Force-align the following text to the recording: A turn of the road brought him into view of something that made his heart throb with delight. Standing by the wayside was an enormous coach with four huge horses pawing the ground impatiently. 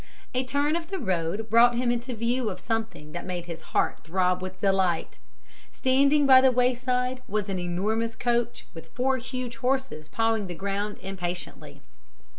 A 0.33 0.43
turn 0.43 0.75
of 0.75 0.87
the 0.87 0.97
road 0.97 1.47
brought 1.47 1.75
him 1.75 1.91
into 1.91 2.15
view 2.15 2.49
of 2.49 2.59
something 2.59 3.11
that 3.11 3.23
made 3.23 3.45
his 3.45 3.61
heart 3.61 3.99
throb 4.03 4.41
with 4.41 4.59
delight. 4.59 5.19
Standing 5.71 6.25
by 6.25 6.41
the 6.41 6.51
wayside 6.51 7.21
was 7.27 7.49
an 7.49 7.59
enormous 7.59 8.15
coach 8.15 8.65
with 8.73 8.87
four 8.95 9.17
huge 9.19 9.57
horses 9.57 10.07
pawing 10.07 10.47
the 10.47 10.55
ground 10.55 10.97
impatiently. 11.03 11.81